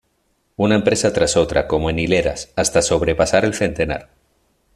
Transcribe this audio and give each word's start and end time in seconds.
Una 0.55 0.73
empresa 0.73 1.13
tras 1.13 1.37
otra, 1.37 1.67
como 1.67 1.91
en 1.91 1.99
hileras, 1.99 2.51
hasta 2.55 2.81
sobrepasar 2.81 3.45
el 3.45 3.53
centenar. 3.53 4.09